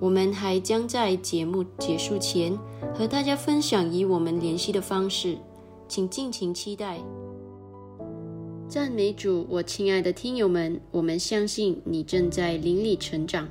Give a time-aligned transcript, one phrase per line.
[0.00, 2.56] 我们还将在节目结束前
[2.94, 5.36] 和大家分享与我们联系的方式，
[5.88, 7.00] 请尽情期待。
[8.68, 13.48] 赞美主，我亲爱的听友们，我们相信你正在灵里成长，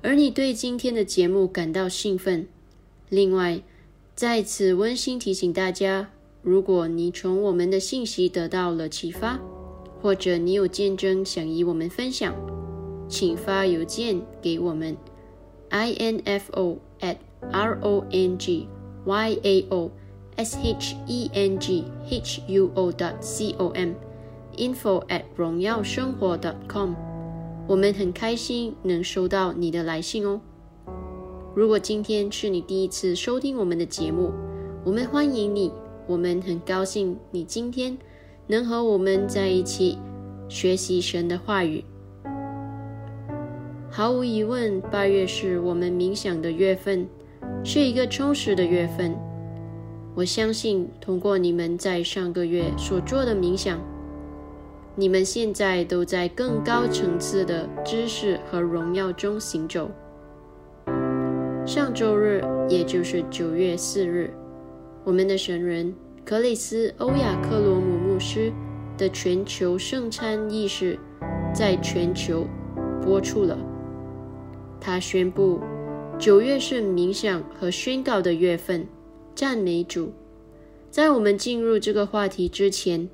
[0.00, 2.46] 而你对今天的节目感到兴奋。
[3.08, 3.60] 另外，
[4.14, 6.08] 在此温馨提醒大家，
[6.40, 9.38] 如果你从我们的信息得到了启发，
[10.00, 12.34] 或者你有见证想与我们分享，
[13.08, 14.96] 请发邮件给我们。
[15.70, 17.16] Info at
[17.52, 18.68] r o n g
[19.04, 19.90] y a o
[20.36, 23.94] s h e n g h u o dot c o m
[24.56, 26.94] info at 荣耀生活 dot com。
[27.66, 30.40] 我们很开心能收到你的来信哦。
[31.54, 34.32] 如果今天是你第一次收听我们的节目，
[34.84, 35.72] 我们欢迎你。
[36.06, 37.98] 我们很高兴你今天
[38.46, 39.98] 能和我们在一起
[40.48, 41.84] 学习神的话语。
[43.90, 47.08] 毫无疑问，八月是我们冥想的月份，
[47.64, 49.16] 是一个充实的月份。
[50.14, 53.80] 我相信，通过你们在上个月所做的冥想，
[54.94, 59.90] 你们现在都在更高层次的知识和荣耀中行走。
[61.66, 64.30] 上周日，也就是九月四日，
[65.02, 65.94] 我们的神人
[66.24, 68.52] 克里斯·欧亚克罗姆牧师
[68.98, 70.98] 的全球圣餐仪式
[71.54, 72.46] 在全球
[73.02, 73.58] 播出了。
[74.80, 75.60] 他宣布，
[76.18, 78.86] 九月是冥想和宣告的月份，
[79.34, 80.12] 赞美主。
[80.90, 83.08] 在我们进入这个话题之前，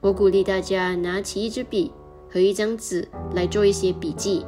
[0.00, 1.90] 我鼓励大家拿起一支笔
[2.30, 4.44] 和一张纸来做一些笔记。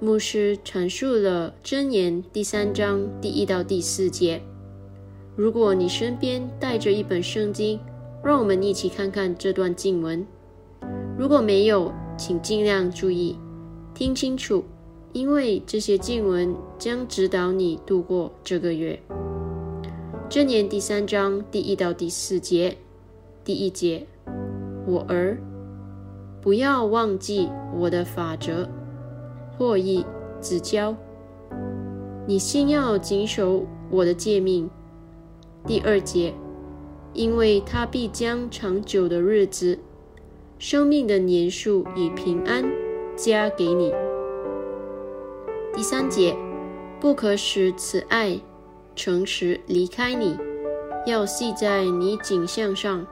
[0.00, 4.42] 牧师阐述了箴言第三章第一到第四节。
[5.36, 7.78] 如果你身边带着一本圣经，
[8.24, 10.26] 让我们一起看看这段经文。
[11.16, 13.38] 如果没有，请尽量注意
[13.94, 14.64] 听清楚。
[15.12, 18.98] 因为这些经文将指导你度过这个月。
[20.28, 22.78] 这年第三章第一到第四节，
[23.44, 24.06] 第一节，
[24.86, 25.36] 我儿，
[26.40, 28.66] 不要忘记我的法则，
[29.58, 30.02] 或意
[30.40, 30.96] 指教。
[32.26, 34.70] 你先要谨守我的诫命。
[35.66, 36.32] 第二节，
[37.12, 39.78] 因为他必将长久的日子、
[40.58, 42.64] 生命的年数与平安
[43.14, 43.92] 加给你。
[45.74, 46.36] 第三节，
[47.00, 48.38] 不可使此爱
[48.94, 50.36] 诚实离开你，
[51.06, 53.06] 要系在你颈项上，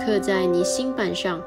[0.00, 1.42] 刻在你心板上。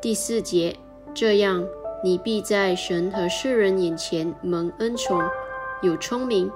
[0.00, 0.76] 第四节，
[1.12, 1.66] 这样
[2.04, 5.20] 你必在神和世人眼前蒙恩宠，
[5.82, 6.48] 有聪明。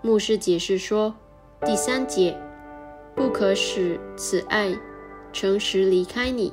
[0.00, 1.12] 牧师解释说，
[1.66, 2.38] 第三节，
[3.16, 4.78] 不可使此爱
[5.32, 6.52] 诚实离开你，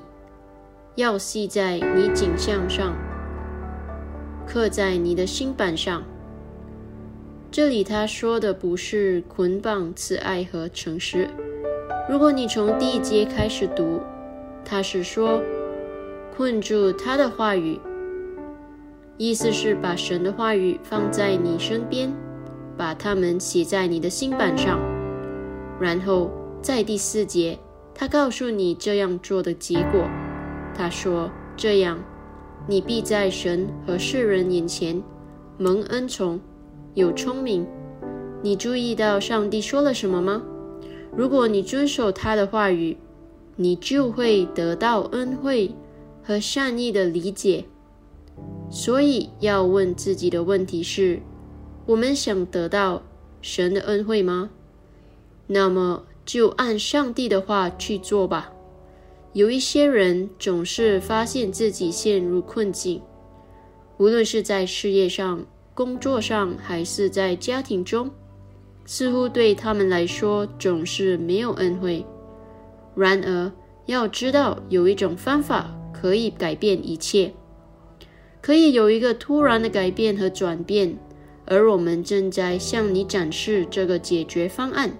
[0.96, 2.96] 要系在你颈项上。
[4.52, 6.04] 刻在你的心板上。
[7.50, 11.30] 这里他说的不是捆绑慈爱和诚实。
[12.10, 14.02] 如果你从第一节开始读，
[14.66, 15.42] 他是说
[16.36, 17.80] 困住他的话语，
[19.16, 22.12] 意思是把神的话语放在你身边，
[22.76, 24.78] 把它们写在你的心板上。
[25.80, 26.30] 然后
[26.62, 27.58] 在第四节，
[27.96, 30.10] 他告诉你这样做的结果。
[30.76, 31.98] 他说这样。
[32.68, 35.02] 你必在神和世人眼前
[35.58, 36.40] 蒙恩宠，
[36.94, 37.66] 有聪明。
[38.44, 40.44] 你注意到上帝说了什么吗？
[41.16, 42.98] 如果你遵守他的话语，
[43.56, 45.76] 你就会得到恩惠
[46.24, 47.66] 和善意的理解。
[48.70, 51.20] 所以要问自己的问题是：
[51.86, 53.04] 我们想得到
[53.42, 54.50] 神的恩惠吗？
[55.48, 58.51] 那么就按上帝的话去做吧。
[59.34, 63.02] 有一些人总是发现自己陷入困境，
[63.98, 68.12] 无论是在事业上、工作上，还是在家庭中，
[68.86, 72.06] 似乎对他们来说总是没有恩惠。
[72.94, 73.50] 然而，
[73.86, 77.34] 要知道有一种方法可以改变一切，
[78.42, 80.98] 可以有一个突然的改变和转变，
[81.46, 84.92] 而我们正在向你展示这个解决方案。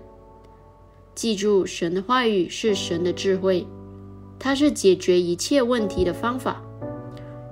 [1.14, 3.68] 记住，神的话语是神的智慧。
[4.44, 6.64] 它是解决一切问题的方法。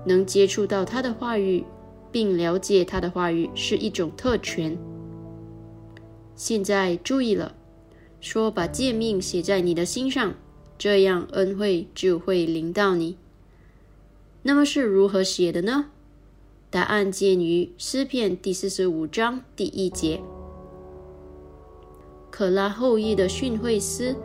[0.07, 1.63] 能接触到他的话语，
[2.11, 4.75] 并了解他的话语是一种特权。
[6.35, 7.53] 现在注意了，
[8.19, 10.33] 说把诫命写在你的心上，
[10.79, 13.17] 这样恩惠就会临到你。
[14.41, 15.91] 那么是如何写的呢？
[16.71, 20.21] 答案见于诗篇第四十五章第一节。
[22.31, 24.15] 可拉后裔的训诲师，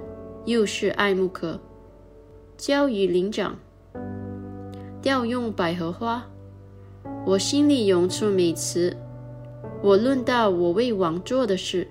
[0.46, 1.60] 又是爱慕可。
[2.56, 3.58] 交与灵长，
[5.02, 6.24] 调用百合花。
[7.26, 8.96] 我心里涌出美词。
[9.82, 11.86] 我论到我为王做的事，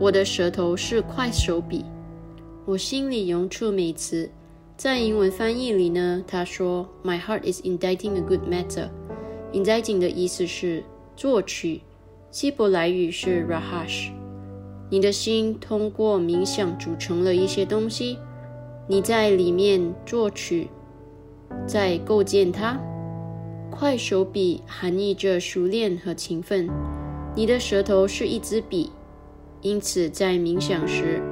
[0.00, 1.84] 我的舌头是快手笔。
[2.66, 4.28] 我心里涌出美词。
[4.76, 8.88] 在英文翻译里呢，他说：“My heart is inditing a good matter。”
[9.52, 10.82] inditing 的意思是
[11.16, 11.82] 作曲，
[12.30, 14.10] 希伯来语是 rahash。
[14.90, 18.18] 你的心通过冥想组成了一些东西。
[18.90, 20.68] 你在里面作曲，
[21.64, 22.76] 在构建它。
[23.70, 26.68] 快手笔含义着熟练和勤奋。
[27.36, 28.90] 你的舌头是一支笔，
[29.60, 31.22] 因此，在冥想时，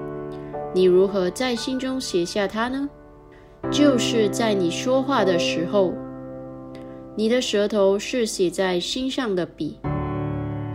[0.72, 2.88] 你如何在心中写下它呢？
[3.72, 5.92] 就是在你说话的时候，
[7.16, 9.80] 你的舌头是写在心上的笔。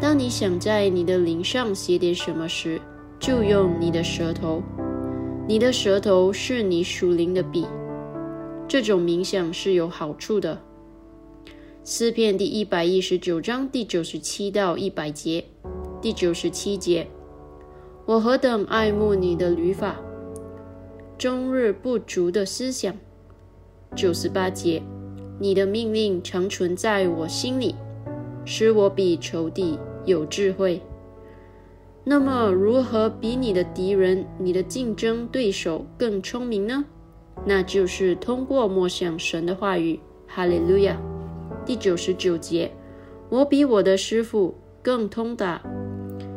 [0.01, 2.81] 当你想在你的灵上写点什么时，
[3.21, 4.61] 就用你的舌头。
[5.45, 7.67] 你的舌头是你属灵的笔。
[8.65, 10.61] 这种冥想是有好处的。
[11.83, 15.43] 诗篇第一百一十九章第九十七到一百节，
[16.01, 17.05] 第九十七节：
[18.05, 19.97] 我何等爱慕你的律法！
[21.17, 22.95] 终日不足的思想，
[23.93, 24.81] 九十八节，
[25.39, 27.75] 你的命令常存在我心里，
[28.45, 30.81] 使我比仇敌有智慧。
[32.03, 36.85] 那么，如何比你的敌人、你的竞争对手更聪明呢？
[37.45, 39.99] 那就是通过默想神的话语。
[40.27, 40.99] 哈利路亚。
[41.65, 42.71] 第九十九节，
[43.29, 45.61] 我比我的师傅更通达，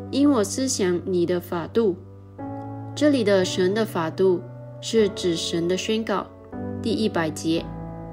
[0.09, 1.95] 因我思想你的法度。
[2.95, 4.41] 这里的神的法度。
[4.79, 6.27] 是指神的宣告。
[6.83, 7.65] 第一百节，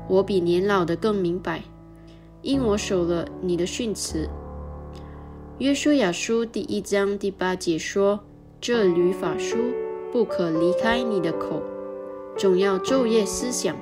[0.08, 1.62] 我比年老的更明白，
[2.40, 4.26] 因我守了你的训词。
[5.58, 8.18] 约书亚书第一章第八节说
[8.61, 9.56] ：“这律法书
[10.11, 11.62] 不可离开你的口，
[12.37, 13.76] 总要昼夜思想，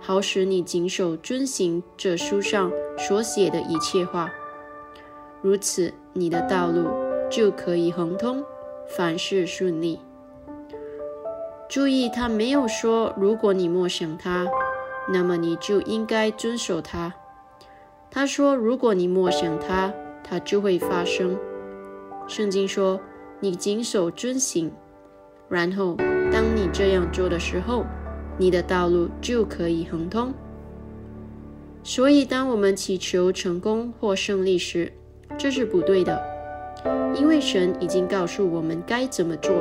[0.00, 4.32] 好使你谨守遵行这书上所写的一切话。
[5.42, 6.88] 如此，你的道路
[7.30, 8.42] 就可以亨通，
[8.96, 10.00] 凡事顺利。”
[11.68, 14.48] 注意，他没有说，如果你默想他，
[15.06, 17.12] 那么你就应该遵守他。
[18.10, 19.92] 他说，如果你默想他，
[20.32, 21.36] 它就会发生。
[22.26, 22.98] 圣经说，
[23.38, 24.72] 你谨守遵行，
[25.46, 25.94] 然后
[26.32, 27.84] 当你这样做的时候，
[28.38, 30.32] 你的道路就可以亨通。
[31.82, 34.90] 所以，当我们祈求成功或胜利时，
[35.36, 36.18] 这是不对的，
[37.14, 39.52] 因为神已经告诉我们该怎么做。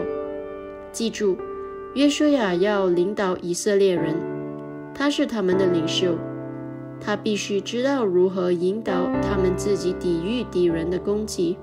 [0.94, 1.38] 记住。
[1.96, 4.16] 约书亚要领导以色列人，
[4.96, 6.16] 他是他们的领袖，
[7.04, 11.58] 他必须知道如何引导他们自己抵御敌人的攻击。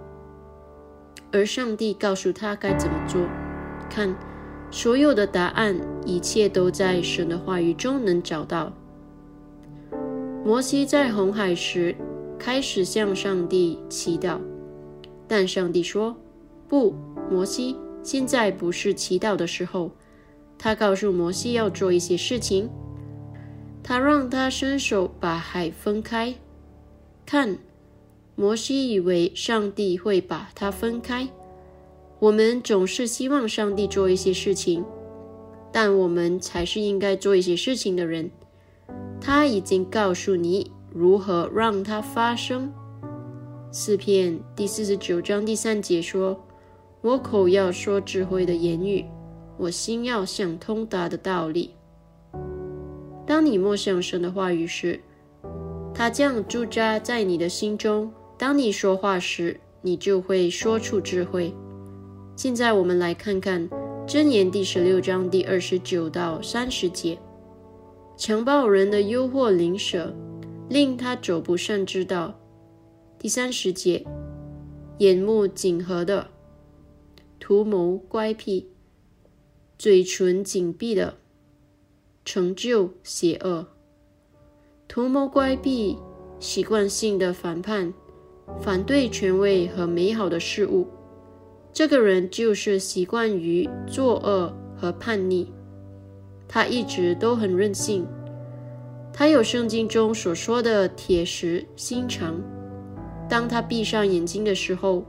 [1.30, 3.21] 而上帝告诉他该怎么做。
[3.88, 4.14] 看，
[4.71, 8.73] 所有的答案，一切都在神的话语中能找到。
[10.45, 11.95] 摩西在红海时
[12.38, 14.38] 开始向上帝祈祷，
[15.26, 16.16] 但上帝说
[16.66, 16.95] ：“不，
[17.30, 19.90] 摩西，现在不是祈祷的时候。”
[20.59, 22.68] 他告诉摩西要做一些事情，
[23.88, 26.35] 他让他伸手把海分开。
[27.25, 27.57] 看，
[28.37, 31.26] 摩西以为上帝会把它分开。
[32.18, 34.85] 我们总是希望上帝做一些事情，
[35.73, 38.30] 但我们才是应该做一些事情的人。
[39.23, 42.71] 他已经告诉你如何让它发生。
[43.73, 46.38] 四篇第四十九章第三节说
[47.00, 49.07] ：“我口要说智慧的言语。”
[49.57, 51.77] 我心要想通达的道理。
[53.28, 54.99] 当你默想神的话语时，
[55.92, 58.11] 它将驻扎在你的心中。
[58.38, 61.52] 当你说话时，你就会说出智慧。
[62.37, 63.68] 现在我们来看看
[64.06, 67.18] 箴言第十六章第二十九到三十节：
[68.16, 70.16] 强暴人的诱惑灵舍，
[70.70, 72.35] 令他走不善之道。
[73.18, 74.06] 第三十节：
[75.00, 76.28] 眼目紧合的，
[77.38, 78.70] 图谋乖僻。
[79.76, 81.18] 嘴唇紧闭的，
[82.30, 83.64] 成就邪恶；
[84.87, 85.97] 图谋乖僻，
[86.38, 87.94] 习惯性的反叛，
[88.61, 90.87] 反对权威和美好的事物。
[91.73, 95.50] 这个人就是习惯于作恶和叛逆。
[96.47, 98.06] 他一直都很任性。
[99.11, 102.38] 他有圣经中所说的铁石心肠。
[103.26, 105.02] 当他闭上眼睛的时候，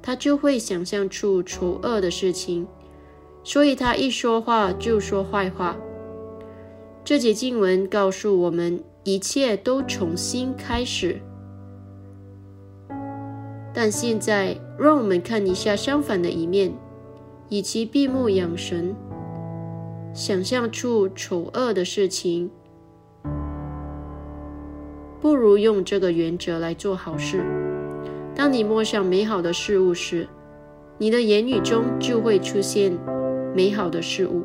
[0.00, 2.64] 他就会想象出丑恶的事情。
[3.42, 5.76] 所以他一说话就说坏话。
[7.02, 11.20] 这节经文告诉我们，一切都重新开始。
[13.72, 16.72] 但现在，让我们看一下相反的一面：
[17.48, 18.94] 以其闭目养神，
[20.12, 22.50] 想象出丑恶的事情，
[25.20, 27.44] 不如用这个原则来做好事。
[28.34, 30.28] 当你默想美好的事物时，
[30.98, 32.92] 你的言语中就会出现。
[33.52, 34.44] 美好的事物，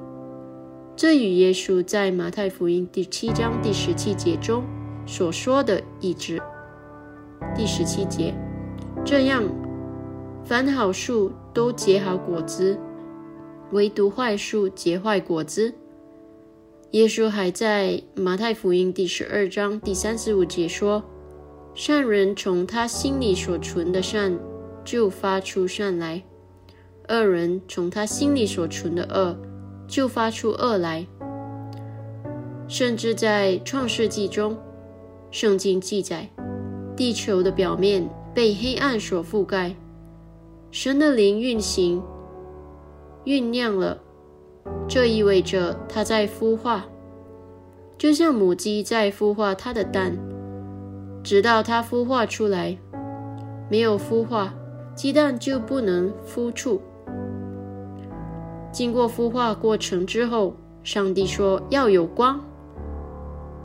[0.98, 4.64] 这与耶稣在马太福音第七章第十七节中
[5.06, 6.42] 所说的一致。
[7.54, 8.34] 第十七节，
[9.04, 9.44] 这样，
[10.46, 12.80] 凡好树都结好果子，
[13.74, 15.74] 唯独坏树结坏果子。
[16.92, 21.04] 耶稣还在马太福音第十二章第三十五节说
[21.76, 24.40] ：“善人从他心里所存的善，
[24.86, 26.24] 就发出善来。”
[27.10, 29.38] 恶人从他心里所存的恶，
[29.88, 31.06] 就发出恶来。
[32.68, 34.58] 甚至在创世纪中，
[35.30, 36.30] 圣经记载，
[36.96, 39.76] 地球的表面被黑暗所覆盖，
[40.72, 42.02] 神的灵运行，
[43.24, 44.00] 酝酿了，
[44.88, 46.86] 这意味着它在孵化，
[47.98, 50.18] 就像母鸡在孵化它的蛋，
[51.24, 52.78] 直到它孵化出来。
[53.70, 54.54] 没有孵化，
[54.96, 56.82] 鸡蛋就不能孵出。
[58.76, 60.54] 经过孵化过程之后，
[60.84, 62.44] 上帝说要有光。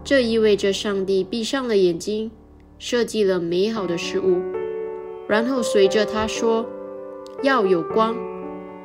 [0.04, 2.30] 这意味着上帝闭上了眼睛，
[2.78, 4.40] 设计了美好的事物，
[5.26, 6.64] 然后随着他说
[7.42, 8.16] 要有光，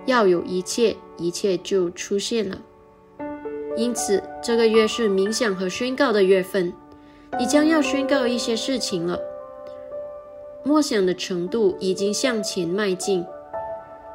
[0.07, 2.59] 要有一切，一切就出现了。
[3.77, 6.73] 因此，这个月是冥想和宣告的月份，
[7.37, 9.19] 你将要宣告一些事情了。
[10.63, 13.23] 默想的程度已经向前迈进，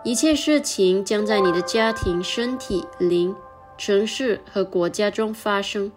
[0.03, 3.37] 一切事情将在你的家庭、身体、灵、
[3.77, 5.93] 城市和国家中发生。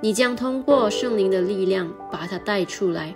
[0.00, 3.14] 你将通过圣灵的力量把它带出来。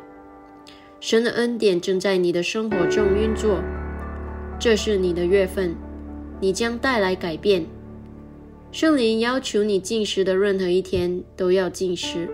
[1.01, 3.63] 神的恩典正在你的生活中运作。
[4.59, 5.75] 这是你的月份，
[6.39, 7.65] 你将带来改变。
[8.71, 12.29] 圣灵要求你进食的任何一天都要进食，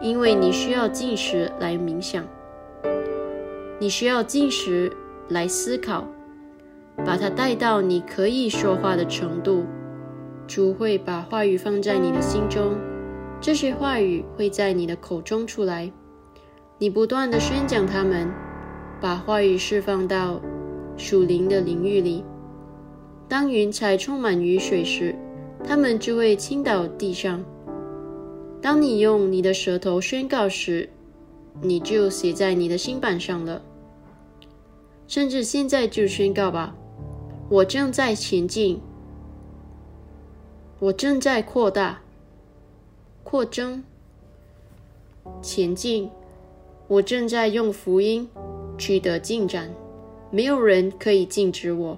[0.00, 2.24] 因为你需要进食来冥想。
[3.78, 4.90] 你需要进食
[5.28, 6.06] 来思考，
[7.04, 9.64] 把它带到你可以说话的程度。
[10.46, 12.76] 主会把话语放在你的心中，
[13.40, 15.92] 这些话语会在你的口中出来。
[16.78, 18.30] 你不断的宣讲他们，
[19.00, 20.40] 把话语释放到
[20.96, 22.24] 属灵的领域里。
[23.28, 25.14] 当云彩充满雨水时，
[25.64, 27.44] 它们就会倾倒地上。
[28.62, 30.88] 当你用你的舌头宣告时，
[31.60, 33.62] 你就写在你的心板上了，
[35.08, 36.74] 甚至现在就宣告吧！
[37.48, 38.80] 我正在前进，
[40.80, 42.00] 我正在扩大、
[43.22, 43.84] 扩增、
[45.40, 46.10] 前进，
[46.88, 48.28] 我正在用福音
[48.76, 49.72] 取得进展，
[50.32, 51.96] 没有人可以禁止我。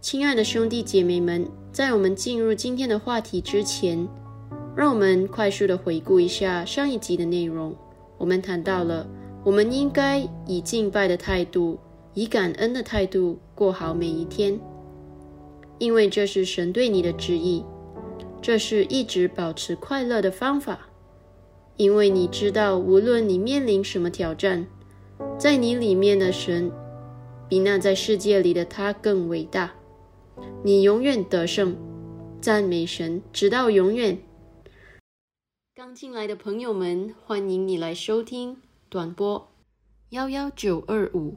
[0.00, 4.06] 亲爱的兄弟姐妹们，在我们进入今天的话题之前，
[4.76, 7.74] 让我们快速的回顾一下上一集的内容。
[8.16, 9.04] 我们谈到了，
[9.42, 11.76] 我们应该以敬拜的态度，
[12.20, 14.60] 以感恩的态度过好每一天，
[15.78, 17.64] 因为这是神对你的旨意，
[18.42, 20.90] 这是一直保持快乐的方法。
[21.78, 24.66] 因为你知道，无论你面临什么挑战，
[25.38, 26.70] 在你里面的神
[27.48, 29.72] 比那在世界里的他更伟大，
[30.62, 31.74] 你永远得胜，
[32.38, 34.18] 赞美神，直到永远。
[35.74, 38.58] 刚进来的朋友们，欢迎你来收听
[38.90, 39.48] 短波
[40.10, 41.36] 幺幺九二五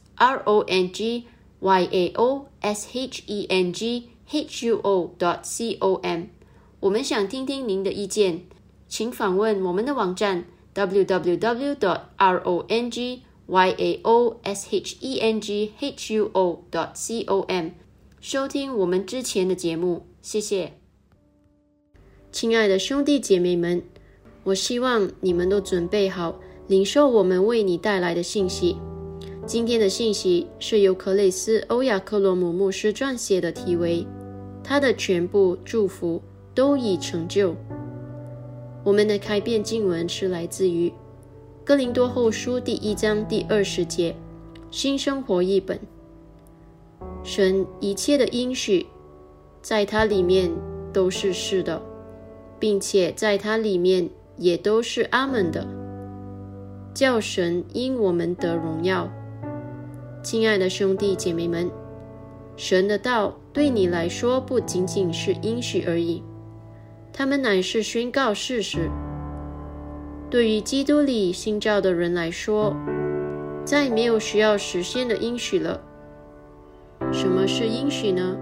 [0.21, 1.25] r o n g
[1.59, 6.25] y a o s h e n g h u o dot c o m。
[6.79, 8.45] 我们想听听您的意见，
[8.87, 11.75] 请访问我们的网站 www
[12.17, 17.69] rongy ao s h e n g h u o dot com
[18.19, 20.05] 收听我们之前的节目。
[20.21, 20.73] 谢谢，
[22.31, 23.81] 亲爱的兄弟姐妹们。
[24.43, 28.77] 我希望你们都准备好领受我们为你带来的信息。
[29.51, 34.07] 今天的信息是由克雷斯·欧亚克罗姆牧师撰写的，题为
[34.63, 36.21] “他的全部祝福
[36.55, 37.53] 都已成就”。
[38.81, 40.87] 我们的开篇经文是来自于
[41.65, 44.15] 《哥林多后书》第一章第二十节，
[44.71, 45.77] 新生活译本。
[47.21, 48.87] 神一切的应许，
[49.61, 50.49] 在它里面
[50.93, 51.81] 都是是的，
[52.57, 54.09] 并且在它里面。
[54.37, 55.67] 也都是阿门的，
[56.95, 59.11] 叫神因我们得荣耀。
[60.23, 61.69] 亲爱的兄弟姐妹们，
[62.55, 66.23] 神的道对你来说不仅仅是应许而已，
[67.11, 68.89] 他们乃是宣告事实。
[70.29, 72.75] 对于基督里信教的人来说，
[73.65, 75.81] 再没有需要实现的应许了。
[77.11, 78.37] 什么是应许呢？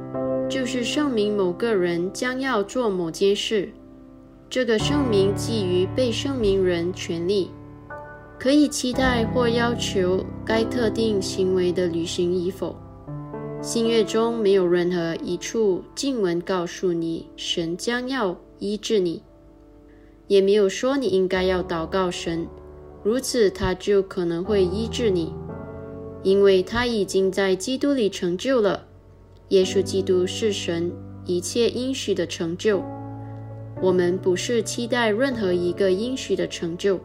[0.49, 3.71] 就是证明某个人将要做某件事。
[4.49, 7.51] 这个圣名基于被圣明人权利，
[8.39, 12.73] 可以期待或要求该特定行为的履行与否。
[13.61, 19.21] 新约中没有任何一处经文告诉你神将要医治你，
[20.27, 22.47] 也没有说你应该要祷告神，
[23.03, 25.33] 如此他就可能会医治你，
[26.23, 28.85] 因为他已经在基督里成就了。
[29.49, 30.89] 耶稣基督是神
[31.25, 32.81] 一切应许的成就。
[33.81, 36.99] 我们不是期待任何一个应许的成就，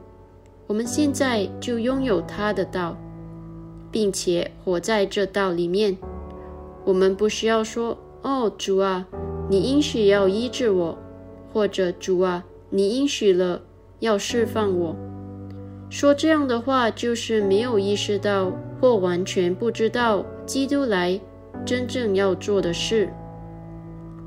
[0.66, 2.96] 我们现在就拥有他的道，
[3.90, 5.96] 并且活在这道里面。
[6.84, 9.06] 我们不需要说：“哦，主啊，
[9.48, 10.98] 你应许要医治我，
[11.52, 13.60] 或者主啊，你应许了
[14.00, 14.96] 要释放我。”
[15.90, 18.50] 说这样的话，就是没有意识到
[18.80, 21.20] 或完全不知道基督来
[21.64, 23.08] 真正要做的事。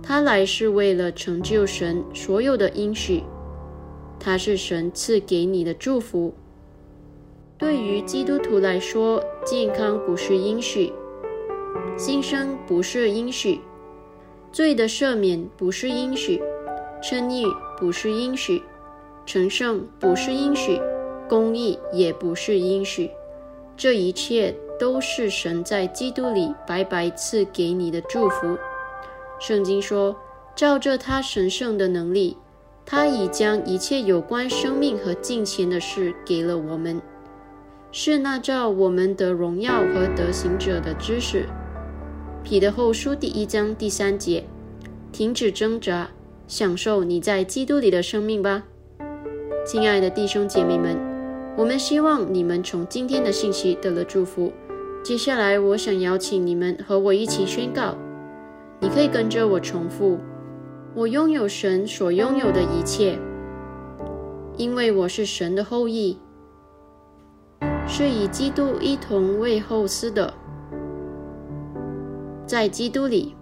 [0.02, 3.24] 他来是为了成就神所有的应许，
[4.20, 6.34] 他是神赐给你的祝福。
[7.58, 10.94] 对于基督徒来说，健康不是应许，
[11.98, 13.60] 新生不是应许，
[14.52, 16.42] 罪的赦免不是应许，
[17.02, 17.46] 称义
[17.78, 18.62] 不是应许，
[19.26, 20.80] 成圣不是应许，
[21.28, 23.10] 公义也不是应许。
[23.76, 28.58] 这一切都是神在基督里白白赐给你的祝福。
[29.40, 30.16] 圣经说
[30.56, 32.38] ：“照着他神圣的能力，
[32.90, 37.02] 他已将一切有关生命和金钱的事给了我们，
[37.92, 41.48] 是那照我们的荣耀和德行者的知识。”
[42.46, 44.46] 彼得后书第一章第三节
[45.12, 46.12] ：“停止挣扎，
[46.48, 48.64] 享受你在基督里的生命吧。”
[49.68, 50.96] 亲爱的弟兄姐妹们，
[51.58, 54.54] 我们希望你们从今天的信息得了祝福。
[55.04, 57.98] 接下来，我想邀请你们和我一起宣告。
[58.80, 60.18] 你可以跟着我重复
[60.98, 63.20] ：“我拥有神所拥有的一切，
[64.58, 66.18] 因为我是神的后裔，
[67.88, 70.34] 是以基督一同为后嗣的。
[72.48, 73.36] 在基督里，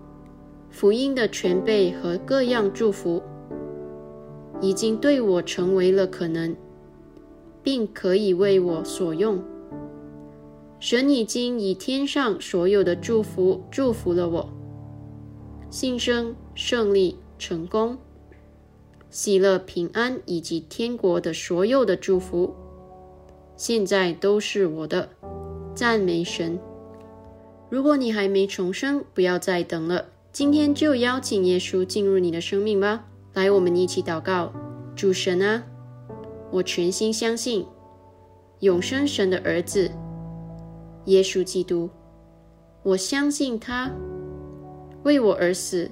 [0.69, 3.23] 福音的全备和各样祝福
[4.59, 6.53] 已经对我成为了可能，
[7.63, 9.41] 并可以为我所用。
[10.77, 14.49] 神已经以天上所有的祝福祝福了我。”
[15.71, 17.95] 新生、胜利、成功、
[19.11, 22.55] 喜乐、平安以及天国的所有的祝福，
[23.55, 25.07] 现在都是我的。
[25.75, 26.59] 赞美神！
[27.69, 33.05] 如果你还没重生，不要再等了，今天就邀请耶稣进入你的生命吧。
[33.35, 34.51] 来，我们一起祷告：
[34.95, 35.63] 主神啊，
[36.49, 37.63] 我全心相信
[38.61, 39.91] 永生神的儿子
[41.05, 41.91] 耶稣基督，
[42.81, 43.91] 我相信他。
[45.03, 45.91] 为我而死，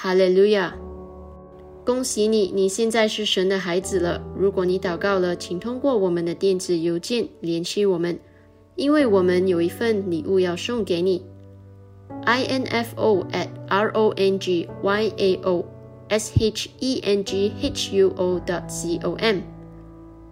[0.00, 0.78] 哈利路亚！
[1.84, 4.22] 恭喜你，你现在是神的孩子了。
[4.36, 8.16] 如果你祷告了，请通过我们的电子邮件联系我们，
[8.76, 11.24] 因为我们有一份礼物要送给你。
[12.26, 15.66] i n f o at r o n g y a o
[16.08, 19.40] s h e n g h u o dot c o m。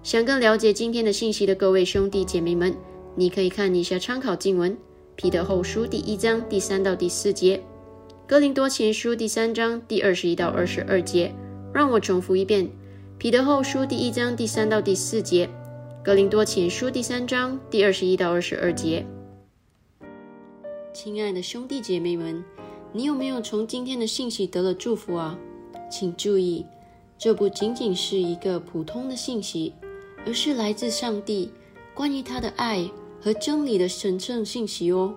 [0.05, 2.73] 想更了解今天的信息的各位兄弟姐妹们，
[3.17, 4.79] 你可以看一下参考经文。
[5.17, 7.61] 彼得后书第一章第三到第四节，
[8.29, 11.33] 哥林多前书第三章第二十一到二十二节。
[11.73, 12.69] 让我重复一遍：
[13.17, 15.49] 彼得后书第一章第三到第四节，
[16.03, 19.07] 哥林多前书第三章第二十一到二十二节。
[20.93, 22.43] 亲爱的兄弟姐妹们，
[22.93, 25.39] 你有没有从今天的信息得了祝福啊？
[25.89, 26.67] 请注意，
[27.17, 29.73] 这不仅仅是一个普通的信息，
[30.27, 31.53] 而是来自上帝
[31.95, 32.91] 关于他的爱。
[33.19, 35.13] 和真理的神圣信息哦，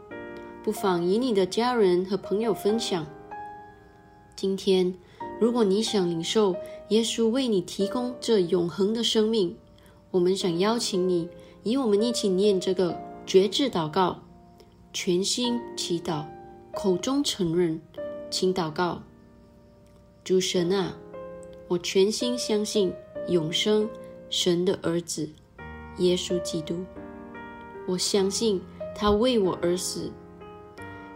[0.63, 3.05] 不妨与你的家人和朋友分享。
[4.35, 4.93] 今天，
[5.39, 6.55] 如果你想领受
[6.89, 9.55] 耶稣为你提供这永恒的生命，
[10.11, 11.29] 我们想邀请你
[11.63, 14.19] 与我们一起念这个绝志祷告，
[14.91, 16.25] 全心祈祷，
[16.73, 17.79] 口中承认，
[18.29, 19.01] 请祷告：
[20.25, 20.97] 主神啊，
[21.69, 22.93] 我全心相信
[23.29, 23.89] 永生
[24.29, 25.29] 神的儿子
[25.99, 26.83] 耶稣基督。
[27.87, 28.61] 我相信
[28.93, 30.11] 他为我而死，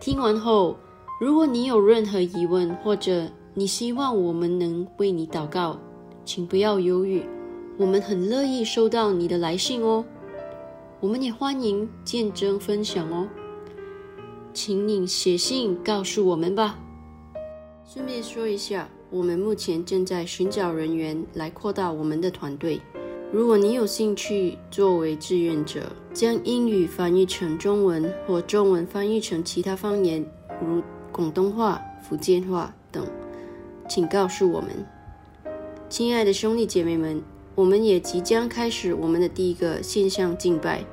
[0.00, 0.76] 听完后。
[1.20, 5.76] 如果你有任何疑问，或者你希望我们能为你祷告，
[6.24, 7.24] 请不要犹豫，
[7.76, 10.04] 我们很乐意收到你的来信哦。
[11.00, 13.26] 我们也欢迎见证分享哦，
[14.52, 16.78] 请你写信告诉我们吧。
[17.84, 22.80] 顺便说一下，我们目前正在寻找人员来扩大我们的团队。
[23.30, 30.24] 如果你有兴趣作为志愿者，将英语翻译成中文或中文翻译成其他方言，
[30.60, 30.82] 如。
[31.10, 33.04] 广东话、福建话等，
[33.88, 34.70] 请告诉我们，
[35.88, 37.20] 亲爱的兄弟姐妹们，
[37.56, 40.84] 我们也即将开始我们的第一个线上敬拜，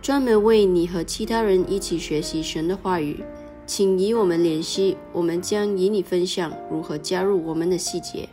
[0.00, 3.22] 专门为你和其他人一起学习神的话语。
[3.66, 8.26] 请与我们联系，我们将与你分享如何加入我们的细节。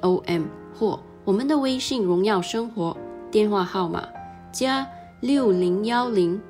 [0.00, 2.96] com 或我们的微信荣耀生活
[3.30, 4.06] 电话号码
[4.52, 4.86] 加
[5.20, 6.40] 六零幺零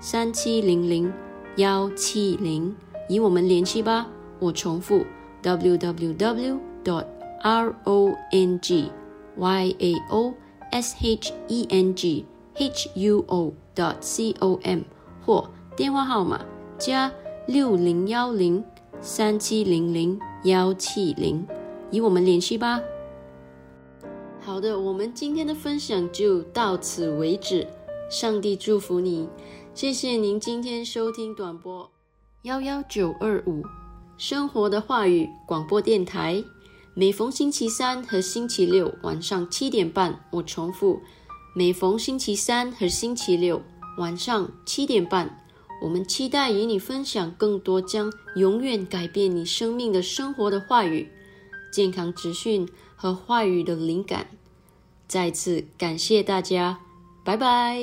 [0.00, 1.12] 三七零零
[1.56, 2.72] 幺七零，
[3.08, 4.06] 与我们联系吧。
[4.38, 5.04] 我重复
[5.42, 7.04] w w w dot
[7.42, 8.88] r o n g
[9.36, 10.32] y a o
[10.70, 14.80] s h e n g h u o dot c o m
[15.24, 16.44] 或电话号码
[16.78, 17.12] 加
[17.46, 18.62] 六零幺零
[19.00, 21.46] 三七零零幺七零。
[21.90, 22.80] 与我们联系吧。
[24.40, 27.66] 好的，我们今天的分享就到此为止。
[28.10, 29.28] 上帝祝福你，
[29.74, 31.90] 谢谢您今天收听短波
[32.42, 33.62] 幺幺九二五
[34.18, 36.42] 生活的话语广播电台。
[36.94, 41.00] 每逢星期三和星期六晚上七点半，我重复，
[41.54, 43.62] 每逢星期三和星期六
[43.98, 45.44] 晚上七点半，
[45.82, 51.10] 我们期待与你分享更多将永远改变你生命的生活的话语。
[51.70, 54.28] 健康资讯和话语的灵感，
[55.06, 56.80] 再次感谢大家，
[57.22, 57.82] 拜拜。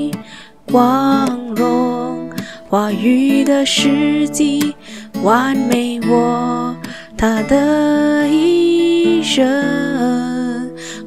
[0.71, 2.29] 光荣，
[2.69, 4.73] 话语的时机
[5.21, 6.73] 完美我，
[7.17, 9.45] 他的一生。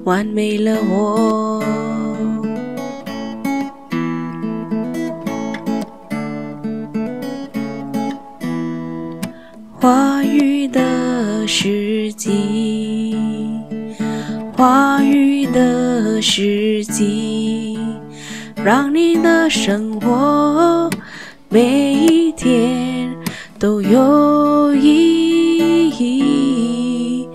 [0.05, 1.65] 完美了我，
[9.81, 13.17] 话语的时机，
[14.55, 17.64] 话语的时机，
[18.65, 20.89] 让你的生活
[21.51, 23.15] 每一天
[23.59, 27.29] 都有意义。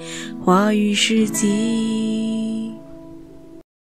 [0.44, 1.89] 话语是金。